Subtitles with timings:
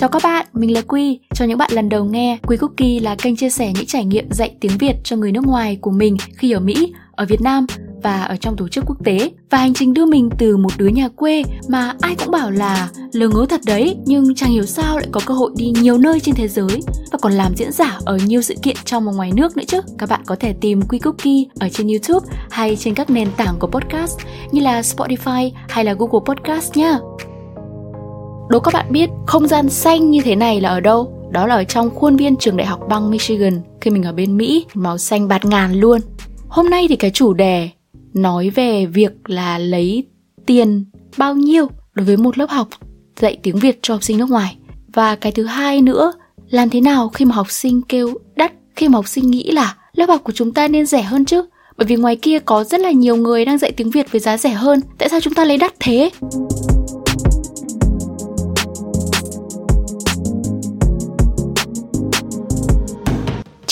[0.00, 1.20] Chào các bạn, mình là Quy.
[1.34, 4.32] Cho những bạn lần đầu nghe, Quy Cookie là kênh chia sẻ những trải nghiệm
[4.32, 7.66] dạy tiếng Việt cho người nước ngoài của mình khi ở Mỹ, ở Việt Nam
[8.02, 10.88] và ở trong tổ chức quốc tế và hành trình đưa mình từ một đứa
[10.88, 14.98] nhà quê mà ai cũng bảo là lờ ngớ thật đấy nhưng chẳng hiểu sao
[14.98, 17.98] lại có cơ hội đi nhiều nơi trên thế giới và còn làm diễn giả
[18.04, 20.82] ở nhiều sự kiện trong và ngoài nước nữa chứ các bạn có thể tìm
[20.82, 24.18] Quy Cookie ở trên YouTube hay trên các nền tảng của podcast
[24.52, 26.98] như là Spotify hay là Google Podcast nhé.
[28.50, 31.28] Đố các bạn biết không gian xanh như thế này là ở đâu?
[31.30, 34.36] Đó là ở trong khuôn viên trường đại học bang Michigan khi mình ở bên
[34.36, 36.00] Mỹ, màu xanh bạt ngàn luôn.
[36.48, 37.68] Hôm nay thì cái chủ đề
[38.14, 40.04] nói về việc là lấy
[40.46, 40.84] tiền
[41.16, 42.68] bao nhiêu đối với một lớp học
[43.20, 44.56] dạy tiếng Việt cho học sinh nước ngoài.
[44.92, 46.12] Và cái thứ hai nữa,
[46.50, 49.76] làm thế nào khi mà học sinh kêu đắt, khi mà học sinh nghĩ là
[49.94, 51.44] lớp học của chúng ta nên rẻ hơn chứ?
[51.76, 54.36] Bởi vì ngoài kia có rất là nhiều người đang dạy tiếng Việt với giá
[54.36, 56.10] rẻ hơn, tại sao chúng ta lấy đắt thế?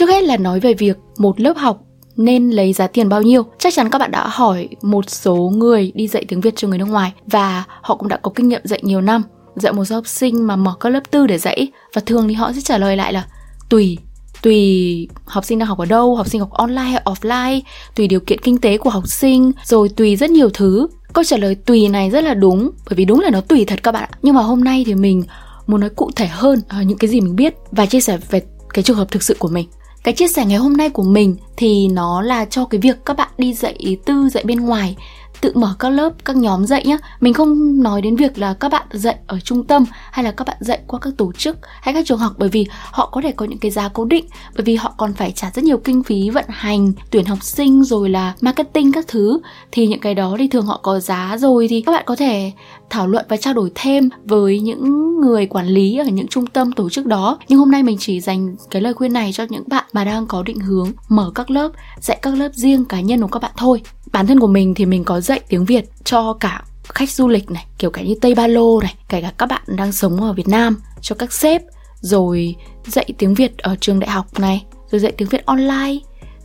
[0.08, 1.80] Trước hết là nói về việc một lớp học
[2.16, 3.42] nên lấy giá tiền bao nhiêu.
[3.58, 6.78] Chắc chắn các bạn đã hỏi một số người đi dạy tiếng việt cho người
[6.78, 9.22] nước ngoài và họ cũng đã có kinh nghiệm dạy nhiều năm.
[9.54, 12.34] Dạy một số học sinh mà mở các lớp tư để dạy và thường thì
[12.34, 13.26] họ sẽ trả lời lại là
[13.68, 13.98] tùy
[14.42, 17.60] tùy học sinh đang học ở đâu, học sinh học online hay offline,
[17.96, 20.88] tùy điều kiện kinh tế của học sinh, rồi tùy rất nhiều thứ.
[21.12, 23.82] Câu trả lời tùy này rất là đúng, bởi vì đúng là nó tùy thật
[23.82, 24.18] các bạn ạ.
[24.22, 25.22] Nhưng mà hôm nay thì mình
[25.66, 28.42] muốn nói cụ thể hơn ờ, những cái gì mình biết và chia sẻ về
[28.74, 29.66] cái trường hợp thực sự của mình
[30.08, 33.16] cái chia sẻ ngày hôm nay của mình thì nó là cho cái việc các
[33.16, 34.96] bạn đi dạy tư, dạy bên ngoài
[35.40, 38.72] tự mở các lớp, các nhóm dạy nhé mình không nói đến việc là các
[38.72, 41.94] bạn dạy ở trung tâm hay là các bạn dạy qua các tổ chức hay
[41.94, 44.24] các trường học, bởi vì họ có thể có những cái giá cố định,
[44.56, 47.84] bởi vì họ còn phải trả rất nhiều kinh phí vận hành, tuyển học sinh
[47.84, 49.40] rồi là marketing các thứ.
[49.72, 52.52] Thì những cái đó thì thường họ có giá rồi thì các bạn có thể
[52.90, 56.72] thảo luận và trao đổi thêm với những người quản lý ở những trung tâm
[56.72, 57.38] tổ chức đó.
[57.48, 60.26] Nhưng hôm nay mình chỉ dành cái lời khuyên này cho những bạn mà đang
[60.26, 63.52] có định hướng mở các lớp, dạy các lớp riêng cá nhân của các bạn
[63.56, 63.82] thôi
[64.12, 67.50] bản thân của mình thì mình có dạy tiếng việt cho cả khách du lịch
[67.50, 70.32] này kiểu cả như tây ba lô này kể cả các bạn đang sống ở
[70.32, 71.62] việt nam cho các sếp
[72.00, 72.54] rồi
[72.86, 75.98] dạy tiếng việt ở trường đại học này rồi dạy tiếng việt online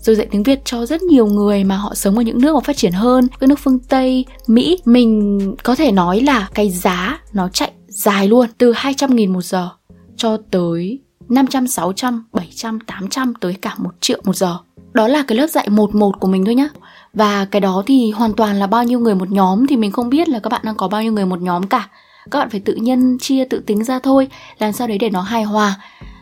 [0.03, 2.59] rồi dạy tiếng Việt cho rất nhiều người mà họ sống ở những nước mà
[2.59, 4.79] phát triển hơn, các nước phương Tây, Mỹ.
[4.85, 9.41] Mình có thể nói là cái giá nó chạy dài luôn, từ 200 nghìn một
[9.41, 9.69] giờ
[10.15, 14.57] cho tới 500, 600, 700, 800 tới cả 1 triệu một giờ.
[14.93, 16.69] Đó là cái lớp dạy một một của mình thôi nhá.
[17.13, 20.09] Và cái đó thì hoàn toàn là bao nhiêu người một nhóm thì mình không
[20.09, 21.89] biết là các bạn đang có bao nhiêu người một nhóm cả.
[22.31, 24.27] Các bạn phải tự nhân chia tự tính ra thôi,
[24.59, 25.75] làm sao đấy để nó hài hòa.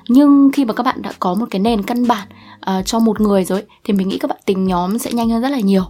[0.08, 2.28] Nhưng khi mà các bạn đã có một cái nền căn bản
[2.78, 5.42] uh, cho một người rồi thì mình nghĩ các bạn tính nhóm sẽ nhanh hơn
[5.42, 5.84] rất là nhiều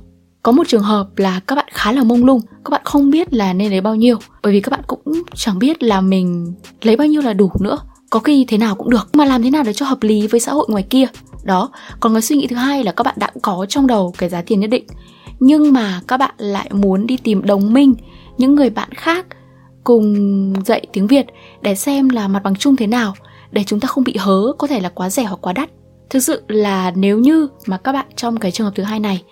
[0.44, 3.34] có một trường hợp là các bạn khá là mông lung các bạn không biết
[3.34, 5.01] là nên lấy bao nhiêu bởi vì các bạn cũng
[5.35, 7.78] chẳng biết là mình lấy bao nhiêu là đủ nữa
[8.09, 10.40] có khi thế nào cũng được mà làm thế nào để cho hợp lý với
[10.40, 11.06] xã hội ngoài kia
[11.44, 14.29] đó, còn cái suy nghĩ thứ hai là các bạn đã có trong đầu cái
[14.29, 14.85] giá tiền nhất định.
[15.40, 17.94] Nhưng mà các bạn lại muốn đi tìm đồng minh,
[18.38, 19.25] những người bạn khác
[19.84, 21.25] cùng dạy tiếng việt
[21.62, 23.13] để xem là mặt bằng chung thế nào,
[23.52, 25.69] để chúng ta không bị hớ, có thể là quá rẻ hoặc quá đắt.
[26.09, 29.23] Thực sự là nếu như mà các bạn trong cái trường hợp thứ hai này,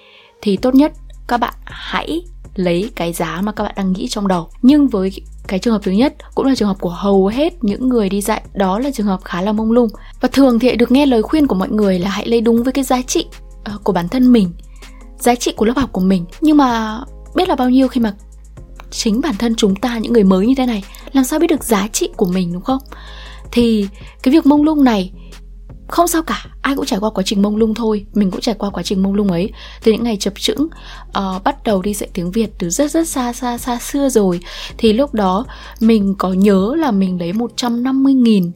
[0.42, 0.92] thì tốt nhất
[1.28, 2.22] các bạn hãy
[2.60, 4.50] lấy cái giá mà các bạn đang nghĩ trong đầu.
[4.62, 5.12] Nhưng với
[5.48, 8.22] cái trường hợp thứ nhất cũng là trường hợp của hầu hết những người đi
[8.22, 9.90] dạy, đó là trường hợp khá là mông lung.
[10.22, 12.74] Và thường thì được nghe lời khuyên của mọi người là hãy lấy đúng với
[12.74, 13.26] cái giá trị
[13.64, 14.52] ờ, của bản thân mình,
[15.20, 16.26] giá trị của lớp học của mình.
[16.42, 17.00] Nhưng mà
[17.36, 18.14] biết là bao nhiêu khi mà
[18.92, 20.84] chính bản thân chúng ta, những người mới như thế này,
[21.14, 22.80] làm sao biết được giá trị của mình, đúng không?
[23.52, 23.88] Thì
[24.24, 25.12] cái việc mông lung này
[25.90, 28.56] không sao cả ai cũng trải qua quá trình mông lung thôi mình cũng trải
[28.56, 29.52] qua quá trình mông lung ấy.
[29.84, 30.68] Từ những ngày chập chững
[31.08, 34.40] uh, bắt đầu đi dạy tiếng việt từ rất rất xa xa xa xưa rồi
[34.78, 35.46] thì lúc đó
[35.80, 38.52] mình có nhớ là mình lấy 150 nghìn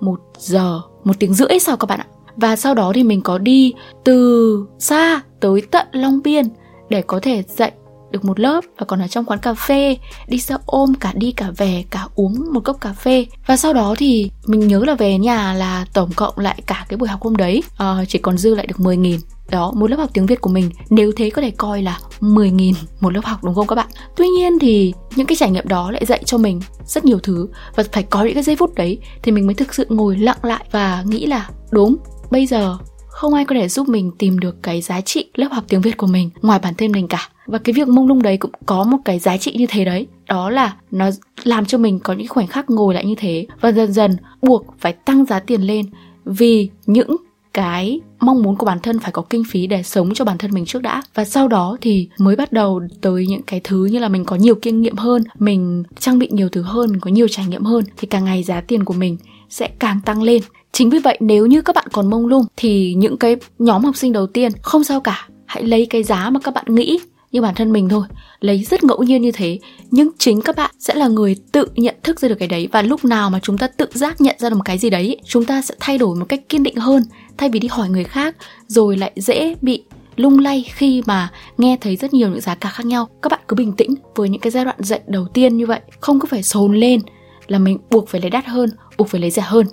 [0.00, 2.06] một giờ một tiếng rưỡi sao các bạn ạ.
[2.36, 3.72] Và sau đó thì mình có đi
[4.04, 6.48] từ xa tới tận long biên
[6.88, 7.72] để có thể dạy
[8.10, 9.96] được một lớp và còn ở trong quán cà phê
[10.28, 13.26] đi xe ôm cả đi cả về cả uống một cốc cà phê.
[13.46, 16.96] Và sau đó thì mình nhớ là về nhà là tổng cộng lại cả cái
[16.96, 19.20] buổi học hôm đấy uh, chỉ còn dư lại được 10 nghìn.
[19.50, 22.50] Đó một lớp học tiếng Việt của mình nếu thế có thể coi là 10
[22.50, 23.88] nghìn một lớp học đúng không các bạn?
[24.16, 27.48] Tuy nhiên thì những cái trải nghiệm đó lại dạy cho mình rất nhiều thứ
[27.76, 30.38] và phải có những cái giây phút đấy thì mình mới thực sự ngồi lặng
[30.42, 31.96] lại và nghĩ là đúng
[32.30, 32.78] bây giờ
[33.18, 35.96] không ai có thể giúp mình tìm được cái giá trị lớp học tiếng Việt
[35.96, 37.28] của mình ngoài bản thân mình cả.
[37.46, 40.06] Và cái việc mông lung đấy cũng có một cái giá trị như thế đấy.
[40.26, 41.10] Đó là nó
[41.44, 44.66] làm cho mình có những khoảnh khắc ngồi lại như thế và dần dần buộc
[44.78, 45.86] phải tăng giá tiền lên
[46.24, 47.16] vì những
[47.54, 50.54] cái mong muốn của bản thân phải có kinh phí để sống cho bản thân
[50.54, 51.02] mình trước đã.
[51.14, 54.36] Và sau đó thì mới bắt đầu tới những cái thứ như là mình có
[54.36, 57.64] nhiều kinh nghiệm hơn, mình trang bị nhiều thứ hơn, mình có nhiều trải nghiệm
[57.64, 59.16] hơn thì càng ngày giá tiền của mình
[59.48, 60.42] sẽ càng tăng lên.
[60.72, 63.96] Chính vì vậy, nếu như các bạn còn mông lung, thì những cái nhóm học
[63.96, 65.28] sinh đầu tiên không sao cả.
[65.46, 66.98] Hãy lấy cái giá mà các bạn nghĩ
[67.32, 68.06] như bản thân mình thôi.
[68.40, 69.58] Lấy rất ngẫu nhiên như thế.
[69.90, 72.68] Nhưng chính các bạn sẽ là người tự nhận thức ra được cái đấy.
[72.72, 75.16] Và lúc nào mà chúng ta tự giác nhận ra được một cái gì đấy,
[75.24, 77.02] chúng ta sẽ thay đổi một cách kiên định hơn,
[77.36, 78.36] thay vì đi hỏi người khác,
[78.66, 79.82] rồi lại dễ bị
[80.16, 83.08] lung lay khi mà nghe thấy rất nhiều những giá cả khác nhau.
[83.22, 85.80] Các bạn cứ bình tĩnh với những cái giai đoạn dạy đầu tiên như vậy.
[86.00, 87.00] Không có phải sồn lên
[87.48, 89.66] là mình buộc phải lấy đắt hơn, buộc phải lấy rẻ hơn.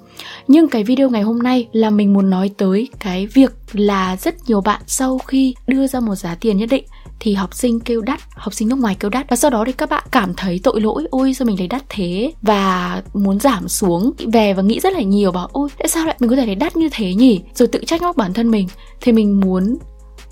[0.48, 4.36] Nhưng cái video ngày hôm nay là mình muốn nói tới cái việc là rất
[4.48, 6.86] nhiều bạn sau khi đưa ra một giá tiền nhất định
[7.20, 9.30] thì học sinh kêu đắt, học sinh nước ngoài kêu đắt.
[9.30, 11.84] Và sau đó thì các bạn cảm thấy tội lỗi, ôi sao mình lấy đắt
[11.90, 12.34] thế?
[12.42, 16.16] Và muốn giảm xuống, về và nghĩ rất là nhiều, bảo, ôi, tại sao lại
[16.20, 17.42] mình có thể lấy đắt như thế nhỉ?
[17.54, 18.68] Rồi tự trách móc bản thân mình.
[19.02, 19.78] Thì mình muốn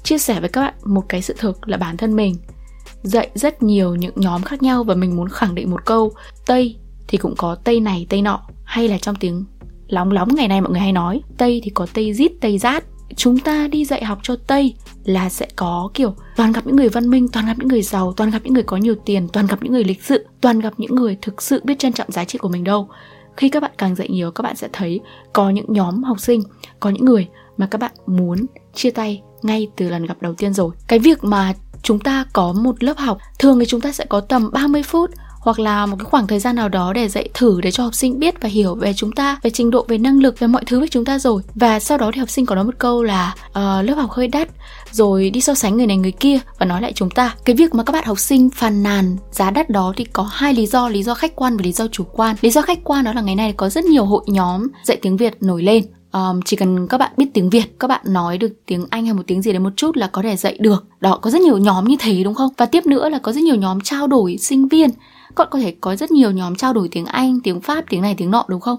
[0.03, 2.35] chia sẻ với các bạn một cái sự thực là bản thân mình
[3.03, 6.11] dạy rất nhiều những nhóm khác nhau và mình muốn khẳng định một câu,
[6.45, 6.75] tây
[7.07, 9.45] thì cũng có tây này, tây nọ, hay là trong tiếng
[9.88, 12.83] lóng lóng ngày nay mọi người hay nói, tây thì có tây rít, tây rát.
[13.15, 16.89] Chúng ta đi dạy học cho tây là sẽ có kiểu toàn gặp những người
[16.89, 19.47] văn minh, toàn gặp những người giàu, toàn gặp những người có nhiều tiền, toàn
[19.47, 22.25] gặp những người lịch sự, toàn gặp những người thực sự biết trân trọng giá
[22.25, 22.89] trị của mình đâu.
[23.38, 25.00] Khi các bạn càng dạy nhiều, các bạn sẽ thấy
[25.33, 26.44] có những nhóm học sinh,
[26.79, 27.27] có những người
[27.57, 30.71] mà các bạn muốn chia tay ngay từ lần gặp đầu tiên rồi.
[30.88, 34.19] Cái việc mà chúng ta có một lớp học, thường thì chúng ta sẽ có
[34.19, 35.11] tầm 30 phút
[35.43, 37.95] hoặc là một cái khoảng thời gian nào đó để dạy thử để cho học
[37.95, 40.63] sinh biết và hiểu về chúng ta về trình độ về năng lực về mọi
[40.65, 41.41] thứ với chúng ta rồi.
[41.55, 44.27] Và sau đó thì học sinh có nói một câu là uh, lớp học hơi
[44.27, 44.47] đắt
[44.91, 47.35] rồi đi so sánh người này người kia và nói lại chúng ta.
[47.45, 50.53] Cái việc mà các bạn học sinh phàn nàn giá đắt đó thì có hai
[50.53, 52.35] lý do lý do khách quan và lý do chủ quan.
[52.41, 55.17] Lý do khách quan đó là ngày nay có rất nhiều hội nhóm dạy tiếng
[55.17, 55.83] việt nổi lên
[56.13, 59.13] um, chỉ cần các bạn biết tiếng Việt, các bạn nói được tiếng Anh hay
[59.13, 60.86] một tiếng gì đấy một chút là có thể dạy được.
[61.00, 62.50] Đó, có rất nhiều nhóm như thế đúng không?
[62.57, 64.89] Và tiếp nữa là có rất nhiều nhóm trao đổi sinh viên
[65.36, 68.15] còn có thể có rất nhiều nhóm trao đổi tiếng Anh, tiếng Pháp, tiếng này
[68.18, 68.77] tiếng nọ đúng không?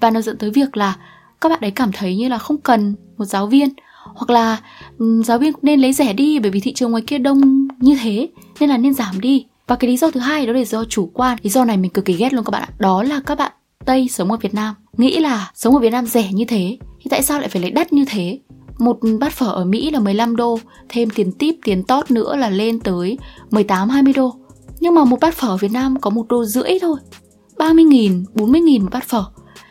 [0.00, 0.96] Và nó dẫn tới việc là
[1.40, 3.68] các bạn ấy cảm thấy như là không cần một giáo viên
[4.14, 4.60] hoặc là
[4.98, 7.98] um, giáo viên nên lấy rẻ đi bởi vì thị trường ngoài kia đông như
[8.02, 8.28] thế
[8.60, 9.46] nên là nên giảm đi.
[9.66, 11.38] Và cái lý do thứ hai đó là do chủ quan.
[11.42, 12.68] Lý do này mình cực kỳ ghét luôn các bạn ạ.
[12.78, 13.52] Đó là các bạn
[13.84, 17.08] Tây sống ở Việt Nam nghĩ là sống ở Việt Nam rẻ như thế thì
[17.10, 18.38] tại sao lại phải lấy đắt như thế?
[18.78, 20.58] Một bát phở ở Mỹ là 15 đô,
[20.88, 23.18] thêm tiền tip, tiền tót nữa là lên tới
[23.50, 24.34] 18 20 đô.
[24.80, 26.96] Nhưng mà một bát phở ở Việt Nam có một đô rưỡi thôi
[27.58, 29.24] 30 nghìn, 40 nghìn một bát phở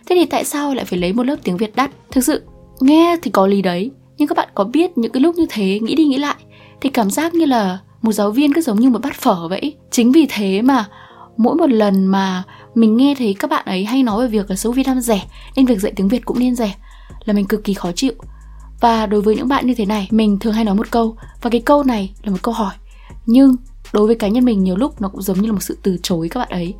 [0.05, 1.91] Thế thì tại sao lại phải lấy một lớp tiếng Việt đắt?
[2.11, 2.41] Thực sự,
[2.79, 5.79] nghe thì có lý đấy Nhưng các bạn có biết những cái lúc như thế,
[5.79, 6.35] nghĩ đi nghĩ lại
[6.81, 9.75] Thì cảm giác như là một giáo viên cứ giống như một bát phở vậy
[9.91, 10.85] Chính vì thế mà
[11.37, 12.43] mỗi một lần mà
[12.75, 15.27] mình nghe thấy các bạn ấy hay nói về việc là số Việt Nam rẻ
[15.55, 16.75] Nên việc dạy tiếng Việt cũng nên rẻ
[17.25, 18.13] Là mình cực kỳ khó chịu.
[18.79, 21.49] Và đối với những bạn như thế này, mình thường hay nói một câu Và
[21.49, 22.73] cái câu này là một câu hỏi
[23.25, 23.55] Nhưng
[23.93, 25.97] đối với cá nhân mình nhiều lúc nó cũng giống như là một sự từ
[26.03, 26.73] chối các bạn ấy.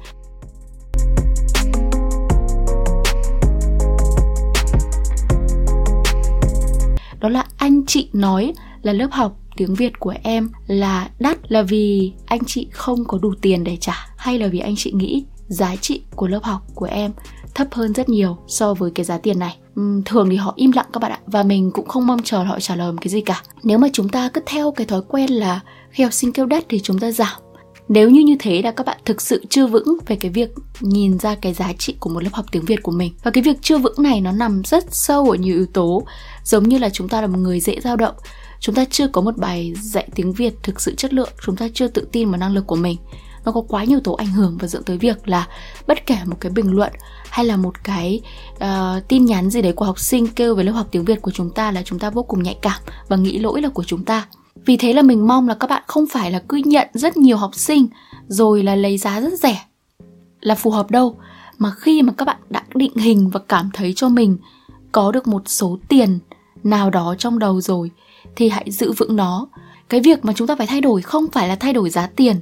[7.20, 11.62] Đó là anh chị nói là lớp học tiếng Việt của em là đắt là
[11.62, 15.24] vì anh chị không có đủ tiền để trả hay là vì anh chị nghĩ
[15.48, 17.12] giá trị của lớp học của em
[17.56, 19.58] thấp hơn rất nhiều so với cái giá tiền này?
[19.80, 22.44] Uhm, thường thì họ im lặng các bạn ạ và mình cũng không mong chờ
[22.44, 23.42] họ trả lời một cái gì cả.
[23.64, 26.64] Nếu mà chúng ta cứ theo cái thói quen là khi học sinh kêu đắt
[26.70, 27.42] thì chúng ta giảm.
[27.90, 31.20] Nếu như như thế là các bạn thực sự chưa vững về cái việc nhìn
[31.20, 33.14] ra cái giá trị của một lớp học tiếng Việt của mình.
[33.24, 36.04] Và cái việc chưa vững này nó nằm rất sâu ở nhiều yếu tố.
[36.44, 38.16] Giống như là chúng ta là một người dễ dao động.
[38.60, 41.30] Chúng ta chưa có một bài dạy tiếng Việt thực sự chất lượng.
[41.46, 42.98] Chúng ta chưa tự tin vào năng lực của mình
[43.46, 45.48] nó có quá nhiều tố ảnh hưởng và dẫn tới việc là
[45.88, 46.94] bất kể một cái bình luận
[47.30, 48.22] hay là một cái
[48.56, 51.32] uh, tin nhắn gì đấy của học sinh kêu về lớp học tiếng Việt của
[51.32, 54.06] chúng ta là chúng ta vô cùng nhạy cảm và nghĩ lỗi là của chúng
[54.06, 54.28] ta.
[54.66, 57.38] Vì thế là mình mong là các bạn không phải là cứ nhận rất nhiều
[57.38, 57.88] học sinh
[58.28, 59.66] rồi là lấy giá rất rẻ
[60.40, 61.18] là phù hợp đâu
[61.58, 64.38] mà khi mà các bạn đã định hình và cảm thấy cho mình
[64.92, 66.20] có được một số tiền
[66.64, 67.92] nào đó trong đầu rồi
[68.36, 69.48] thì hãy giữ vững nó.
[69.90, 72.36] Cái việc mà chúng ta phải thay đổi không phải là thay đổi giá tiền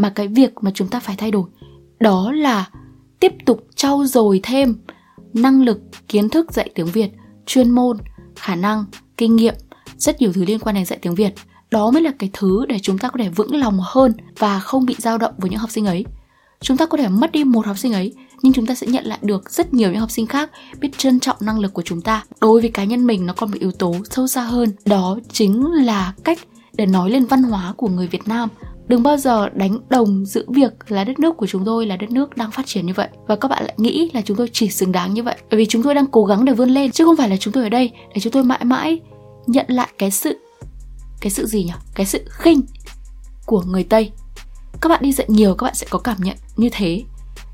[0.00, 1.44] mà cái việc mà chúng ta phải thay đổi,
[2.00, 2.68] đó là
[3.20, 4.74] tiếp tục trau dồi thêm
[5.34, 7.10] năng lực, kiến thức dạy tiếng việt,
[7.46, 7.98] chuyên môn,
[8.36, 8.84] khả năng,
[9.16, 9.54] kinh nghiệm,
[9.96, 11.34] rất nhiều thứ liên quan đến dạy tiếng việt.
[11.70, 14.86] Đó mới là cái thứ để chúng ta có thể vững lòng hơn và không
[14.86, 16.04] bị dao động với những học sinh ấy.
[16.60, 19.04] Chúng ta có thể mất đi một học sinh ấy, nhưng chúng ta sẽ nhận
[19.04, 22.00] lại được rất nhiều những học sinh khác biết trân trọng năng lực của chúng
[22.00, 22.24] ta.
[22.40, 24.72] Đối với cá nhân mình, nó còn một yếu tố sâu xa hơn.
[24.84, 26.38] Đó chính là cách
[26.72, 28.48] để nói lên văn hóa của người việt nam
[28.90, 32.10] đừng bao giờ đánh đồng giữa việc là đất nước của chúng tôi là đất
[32.10, 33.08] nước đang phát triển như vậy.
[33.26, 35.36] Và các bạn lại nghĩ là chúng tôi chỉ xứng đáng như vậy.
[35.50, 37.52] Bởi vì chúng tôi đang cố gắng để vươn lên, chứ không phải là chúng
[37.52, 39.00] tôi ở đây để chúng tôi mãi mãi
[39.46, 40.38] nhận lại cái sự
[41.20, 41.72] cái sự gì nhỉ?
[41.94, 42.62] Cái sự khinh
[43.46, 44.10] của người tây.
[44.80, 47.02] Các bạn đi dạy nhiều, các bạn sẽ có cảm nhận như thế.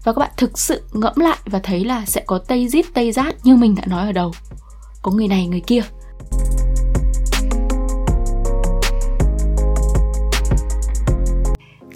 [0.05, 3.13] Và các bạn thực sự ngẫm lại và thấy là sẽ có tây rít tây
[3.13, 4.33] rát như mình đã nói ở đầu.
[5.03, 5.83] Có người này, người kia.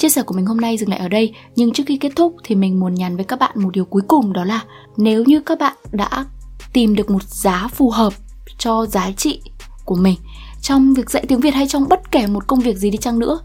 [0.00, 2.37] Chia sẻ của mình hôm nay dừng lại ở đây, nhưng trước khi kết thúc
[2.45, 4.64] thì mình muốn nhắn với các bạn một điều cuối cùng đó là
[4.97, 6.26] nếu như các bạn đã
[6.73, 8.12] tìm được một giá phù hợp
[8.59, 9.42] cho giá trị
[9.85, 10.16] của mình
[10.62, 13.19] trong việc dạy tiếng Việt hay trong bất kể một công việc gì đi chăng
[13.19, 13.40] nữa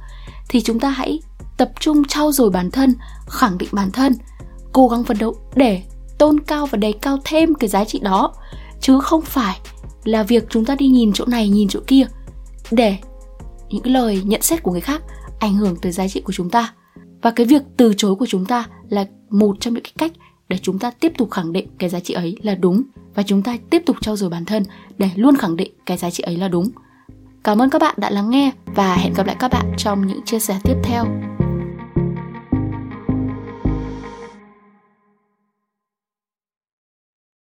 [0.50, 1.20] thì chúng ta hãy
[1.58, 2.96] tập trung trau dồi bản thân,
[3.28, 4.14] khẳng định bản thân,
[4.74, 5.82] cố gắng phấn đấu để
[6.18, 8.34] tôn cao và đề cao thêm cái giá trị đó.
[8.82, 9.60] Chứ không phải
[10.04, 12.06] là việc chúng ta đi nhìn chỗ này nhìn chỗ kia
[12.72, 12.98] để
[13.70, 15.02] những lời nhận xét của người khác
[15.46, 16.74] ảnh hưởng tới giá trị của chúng ta.
[17.22, 20.12] Và cái việc từ chối của chúng ta là một trong những cái cách
[20.50, 22.84] để chúng ta tiếp tục khẳng định cái giá trị ấy là đúng.
[23.16, 24.64] Và chúng ta tiếp tục trau dồi bản thân
[24.98, 26.70] để luôn khẳng định cái giá trị ấy là đúng.
[27.44, 30.26] Cảm ơn các bạn đã lắng nghe và hẹn gặp lại các bạn trong những
[30.26, 31.35] chia sẻ tiếp theo.